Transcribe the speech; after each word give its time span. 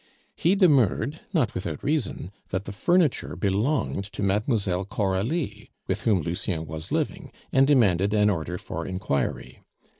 He 0.35 0.55
demurred, 0.55 1.19
not 1.31 1.53
without 1.53 1.83
reason, 1.83 2.31
that 2.49 2.65
the 2.65 2.71
furniture 2.71 3.35
belonged 3.35 4.05
to 4.13 4.23
Mlle. 4.23 4.83
Coralie, 4.85 5.69
with 5.85 6.01
whom 6.05 6.21
Lucien 6.23 6.65
was 6.65 6.91
living, 6.91 7.31
and 7.51 7.67
demanded 7.67 8.11
an 8.11 8.27
order 8.31 8.57
for 8.57 8.83
inquiry. 8.87 9.59